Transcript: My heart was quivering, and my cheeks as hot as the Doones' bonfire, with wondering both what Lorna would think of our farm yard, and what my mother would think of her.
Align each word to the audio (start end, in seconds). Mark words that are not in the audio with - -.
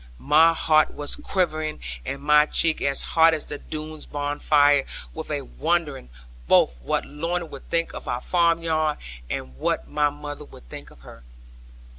My 0.17 0.51
heart 0.53 0.95
was 0.95 1.15
quivering, 1.15 1.79
and 2.03 2.23
my 2.23 2.47
cheeks 2.47 2.81
as 2.81 3.01
hot 3.03 3.35
as 3.35 3.45
the 3.45 3.59
Doones' 3.59 4.07
bonfire, 4.07 4.83
with 5.13 5.29
wondering 5.59 6.09
both 6.47 6.75
what 6.81 7.05
Lorna 7.05 7.45
would 7.45 7.69
think 7.69 7.93
of 7.93 8.07
our 8.07 8.19
farm 8.21 8.63
yard, 8.63 8.97
and 9.29 9.57
what 9.57 9.87
my 9.87 10.09
mother 10.09 10.45
would 10.45 10.67
think 10.69 10.89
of 10.89 11.01
her. 11.01 11.21